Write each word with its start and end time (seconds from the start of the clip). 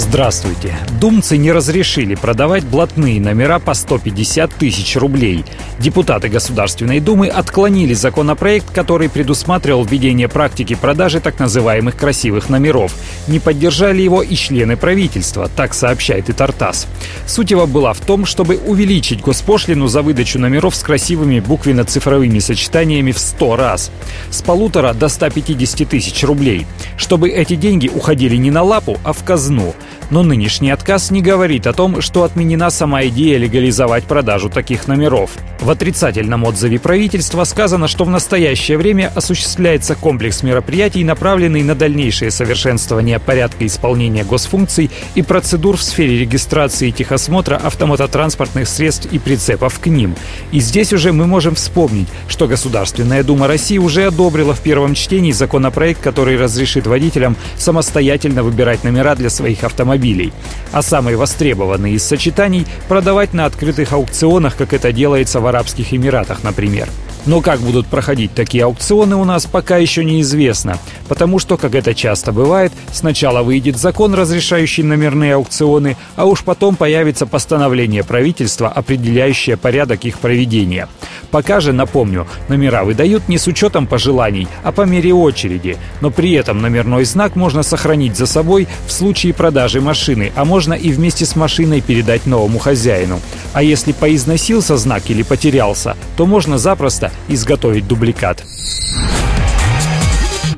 Здравствуйте. 0.00 0.74
Думцы 0.98 1.36
не 1.36 1.52
разрешили 1.52 2.14
продавать 2.14 2.64
блатные 2.64 3.20
номера 3.20 3.58
по 3.58 3.74
150 3.74 4.50
тысяч 4.54 4.96
рублей. 4.96 5.44
Депутаты 5.78 6.30
Государственной 6.30 7.00
Думы 7.00 7.28
отклонили 7.28 7.92
законопроект, 7.92 8.70
который 8.72 9.10
предусматривал 9.10 9.84
введение 9.84 10.26
практики 10.26 10.74
продажи 10.74 11.20
так 11.20 11.38
называемых 11.38 11.96
красивых 11.96 12.48
номеров. 12.48 12.94
Не 13.28 13.40
поддержали 13.40 14.00
его 14.00 14.22
и 14.22 14.34
члены 14.36 14.78
правительства, 14.78 15.50
так 15.54 15.74
сообщает 15.74 16.30
и 16.30 16.32
Тартас. 16.32 16.86
Суть 17.26 17.50
его 17.50 17.66
была 17.66 17.92
в 17.92 18.00
том, 18.00 18.24
чтобы 18.24 18.56
увеличить 18.56 19.20
госпошлину 19.20 19.86
за 19.86 20.00
выдачу 20.00 20.38
номеров 20.38 20.76
с 20.76 20.82
красивыми 20.82 21.40
буквенно-цифровыми 21.40 22.38
сочетаниями 22.38 23.12
в 23.12 23.18
100 23.18 23.56
раз. 23.56 23.90
С 24.30 24.40
полутора 24.40 24.94
до 24.94 25.08
150 25.08 25.86
тысяч 25.86 26.24
рублей. 26.24 26.66
Чтобы 26.96 27.28
эти 27.28 27.54
деньги 27.54 27.88
уходили 27.88 28.36
не 28.36 28.50
на 28.50 28.62
лапу, 28.62 28.98
а 29.04 29.12
в 29.12 29.22
казну. 29.24 29.74
Но 30.10 30.24
нынешний 30.24 30.72
отказ 30.72 31.12
не 31.12 31.22
говорит 31.22 31.68
о 31.68 31.72
том, 31.72 32.00
что 32.00 32.24
отменена 32.24 32.70
сама 32.70 33.04
идея 33.04 33.38
легализовать 33.38 34.04
продажу 34.04 34.50
таких 34.50 34.88
номеров. 34.88 35.30
В 35.60 35.70
отрицательном 35.70 36.42
отзыве 36.44 36.80
правительства 36.80 37.44
сказано, 37.44 37.86
что 37.86 38.04
в 38.04 38.10
настоящее 38.10 38.76
время 38.76 39.12
осуществляется 39.14 39.94
комплекс 39.94 40.42
мероприятий, 40.42 41.04
направленный 41.04 41.62
на 41.62 41.76
дальнейшее 41.76 42.32
совершенствование 42.32 43.20
порядка 43.20 43.64
исполнения 43.64 44.24
госфункций 44.24 44.90
и 45.14 45.22
процедур 45.22 45.76
в 45.76 45.82
сфере 45.82 46.18
регистрации 46.18 46.88
и 46.88 46.92
техосмотра 46.92 47.54
автомототранспортных 47.56 48.68
средств 48.68 49.06
и 49.12 49.20
прицепов 49.20 49.78
к 49.78 49.86
ним. 49.86 50.16
И 50.50 50.58
здесь 50.58 50.92
уже 50.92 51.12
мы 51.12 51.28
можем 51.28 51.54
вспомнить, 51.54 52.08
что 52.26 52.48
Государственная 52.48 53.22
Дума 53.22 53.46
России 53.46 53.78
уже 53.78 54.06
одобрила 54.06 54.54
в 54.54 54.60
первом 54.60 54.94
чтении 54.94 55.30
законопроект, 55.30 56.02
который 56.02 56.36
разрешит 56.36 56.88
водителям 56.88 57.36
самостоятельно 57.56 58.42
выбирать 58.42 58.82
номера 58.82 59.14
для 59.14 59.30
своих 59.30 59.62
автомобилей. 59.62 59.99
А 60.72 60.82
самые 60.82 61.16
востребованные 61.16 61.94
из 61.94 62.04
сочетаний 62.04 62.66
продавать 62.88 63.34
на 63.34 63.44
открытых 63.46 63.92
аукционах, 63.92 64.56
как 64.56 64.72
это 64.72 64.92
делается 64.92 65.40
в 65.40 65.46
Арабских 65.46 65.92
Эмиратах, 65.92 66.42
например. 66.42 66.88
Но 67.26 67.40
как 67.40 67.60
будут 67.60 67.86
проходить 67.86 68.34
такие 68.34 68.64
аукционы 68.64 69.16
у 69.16 69.24
нас 69.24 69.44
пока 69.44 69.76
еще 69.76 70.04
неизвестно, 70.04 70.78
потому 71.08 71.38
что, 71.38 71.56
как 71.56 71.74
это 71.74 71.94
часто 71.94 72.32
бывает, 72.32 72.72
сначала 72.92 73.42
выйдет 73.42 73.76
закон, 73.76 74.14
разрешающий 74.14 74.82
номерные 74.82 75.34
аукционы, 75.34 75.96
а 76.16 76.24
уж 76.24 76.42
потом 76.42 76.76
появится 76.76 77.26
постановление 77.26 78.04
правительства, 78.04 78.68
определяющее 78.68 79.56
порядок 79.56 80.04
их 80.04 80.18
проведения. 80.18 80.88
Пока 81.30 81.60
же, 81.60 81.72
напомню, 81.72 82.26
номера 82.48 82.84
выдают 82.84 83.28
не 83.28 83.38
с 83.38 83.46
учетом 83.46 83.86
пожеланий, 83.86 84.48
а 84.64 84.72
по 84.72 84.82
мере 84.82 85.12
очереди, 85.14 85.76
но 86.00 86.10
при 86.10 86.32
этом 86.32 86.60
номерной 86.60 87.04
знак 87.04 87.36
можно 87.36 87.62
сохранить 87.62 88.16
за 88.16 88.26
собой 88.26 88.66
в 88.86 88.92
случае 88.92 89.32
продажи 89.32 89.80
машины, 89.80 90.32
а 90.34 90.44
можно 90.44 90.74
и 90.74 90.90
вместе 90.90 91.24
с 91.24 91.36
машиной 91.36 91.80
передать 91.80 92.26
новому 92.26 92.58
хозяину. 92.58 93.20
А 93.52 93.62
если 93.62 93.92
поизносился 93.92 94.76
знак 94.76 95.04
или 95.08 95.22
потерялся, 95.22 95.96
то 96.16 96.26
можно 96.26 96.58
запросто 96.58 97.12
изготовить 97.28 97.86
дубликат. 97.86 98.44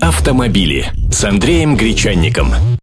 Автомобили 0.00 0.86
с 1.10 1.24
Андреем 1.24 1.76
Гречанником. 1.76 2.52